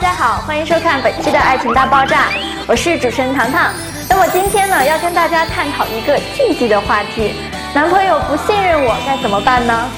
[0.00, 2.28] 大家好，欢迎收看本期的《爱情大爆炸》，
[2.66, 3.70] 我是主持人糖糖。
[4.08, 7.34] 那么今天呢，要跟大家探讨一个禁忌的话题：
[7.74, 9.90] 男朋友不信任我该怎么办呢？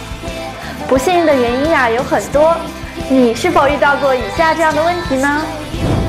[0.89, 2.57] 不信任的原因呀有很多，
[3.09, 5.41] 你是否遇到过以下这样的问题呢？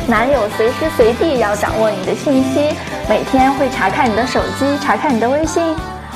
[0.08, 2.76] 男友随时随地要掌握你的信息，
[3.08, 5.64] 每天会查看你的手机，查看你的微信，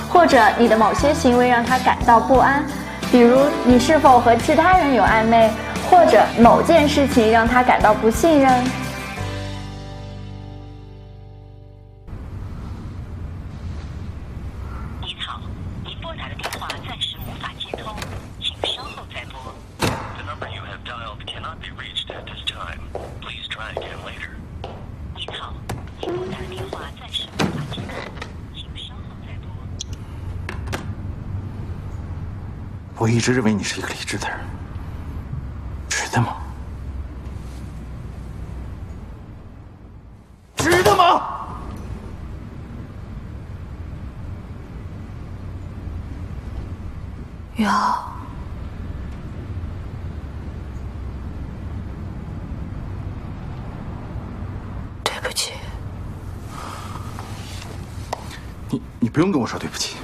[0.10, 2.66] 或者你的某些行为让他感到不安，
[3.12, 5.52] 比如你是否和其他人有暧昧。
[5.90, 8.64] 或者某件事情让他感到不信任。
[15.02, 15.42] 您好，
[15.86, 17.96] 您拨打的电话暂时无法接通，
[18.40, 19.40] 请稍后再拨。
[19.80, 22.80] The number you have dialed cannot be reached at this time.
[23.22, 24.32] Please try again later.
[25.16, 25.54] 您好，
[26.02, 27.90] 您拨打的电话暂时无法接通，
[28.54, 29.50] 请稍后再拨。
[32.98, 34.38] 我一直认为你是一个理智的人，
[36.18, 36.36] 值得吗？
[40.56, 41.22] 值得吗？
[47.56, 48.12] 雨浩，
[55.04, 55.54] 对不起，
[58.70, 59.98] 你你不用跟我说对不起。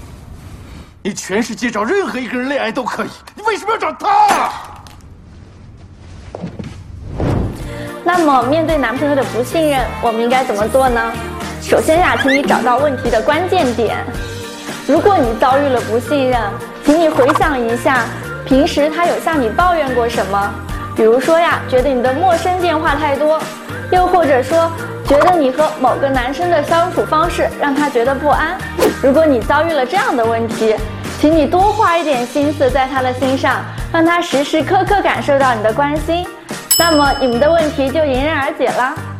[1.02, 4.73] 你全世界找任何一个人恋爱都可以，你为什么要找他？
[8.26, 11.12] 那么面对男朋友的不信任，我们应该怎么做呢？
[11.62, 13.98] 首先呀，请你找到问题的关键点。
[14.88, 16.40] 如果你遭遇了不信任，
[16.86, 18.06] 请你回想一下，
[18.46, 20.54] 平时他有向你抱怨过什么？
[20.96, 23.42] 比如说呀，觉得你的陌生电话太多，
[23.92, 24.72] 又或者说
[25.06, 28.58] 觉得你和某个男生的相处方式让他觉得不安。
[29.02, 30.74] 如果你遭遇了这样的问题，
[31.20, 33.58] 请你多花一点心思在他的心上，
[33.92, 36.26] 让他时时刻刻感受到你的关心，
[36.78, 39.13] 那么你们的问题就迎刃而解啦。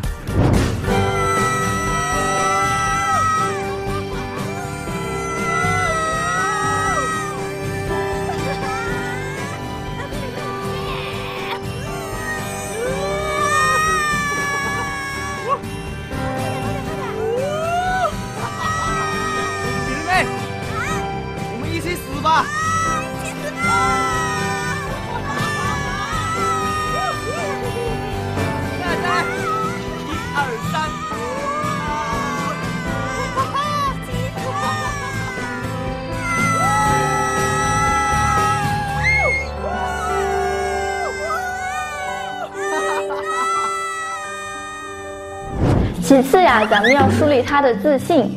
[46.04, 48.30] 其次呀，咱们要树立他的自信。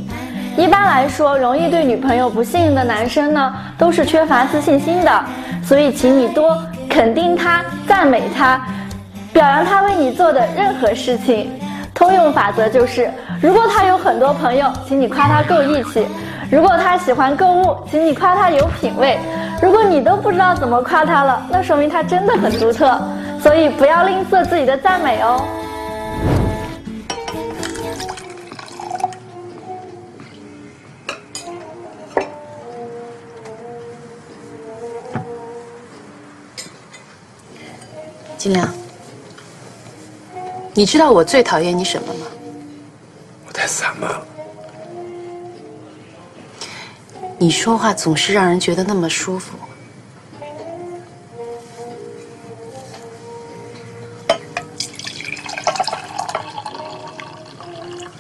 [0.57, 5.25] 一般来说，容易对女朋友不信任的男生呢，都是缺乏自信心的。
[5.65, 6.57] 所以，请你多
[6.89, 8.65] 肯定他、赞美他，
[9.33, 11.51] 表扬他为你做的任何事情。
[11.93, 13.11] 通用法则就是：
[13.43, 16.05] 如果他有很多朋友，请你夸他够义气；
[16.49, 19.19] 如果他喜欢购物，请你夸他有品味；
[19.61, 22.97] 如果你都不知道怎么夸他了，那说明他真的很独特。
[23.43, 25.43] 所以，不要吝啬自己的赞美哦。
[38.39, 38.73] 金良，
[40.75, 42.27] 你知道我最讨厌你什么吗？
[43.47, 44.27] 我太散漫了。
[47.39, 49.57] 你说话总是让人觉得那么舒服。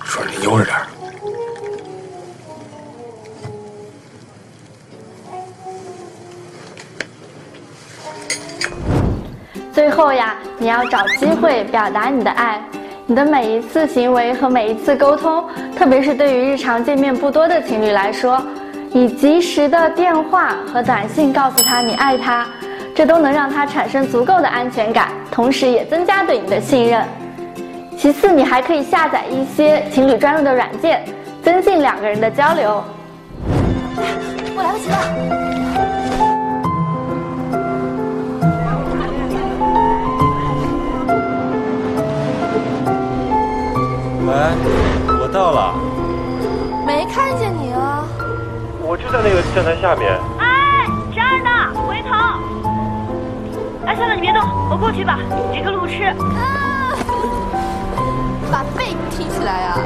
[0.04, 0.77] 说你悠着点
[9.76, 12.59] 最后呀，你要找机会表达你的爱。
[13.04, 15.44] 你的每一次行为和每一次沟通，
[15.76, 18.42] 特别是对于日常见面不多的情侣来说，
[18.91, 22.47] 以及时的电话和短信告诉他你爱他，
[22.95, 27.04] 这都能让他产生足够的安全感，同时也增加对你的信任。
[27.98, 31.04] 其次，你还可以下载一些情侣专用的软件，
[31.42, 32.83] 增进两个人的交流。
[34.56, 35.75] 我来不及了。
[49.28, 50.08] 那个站台下面。
[50.38, 51.50] 哎，这儿呢，
[51.82, 52.14] 回头。
[53.84, 54.40] 哎，算了，你别动，
[54.70, 55.18] 我过去吧。
[55.52, 56.14] 这个路痴。
[58.52, 59.78] 把背挺起来啊！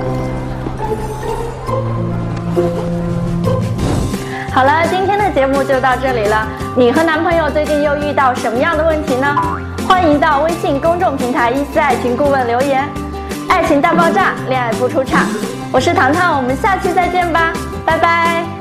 [4.52, 6.46] 好了，今天的节目就到这里了。
[6.76, 9.26] 你和男朋友最近又遇到什么样的问题呢？
[9.88, 12.86] 欢迎到微信公众平台“一思爱情顾问”留言。
[13.48, 15.24] 爱情大爆炸，恋爱不出岔。
[15.72, 17.54] 我是糖糖，我们下期再见吧，
[17.86, 18.59] 拜拜。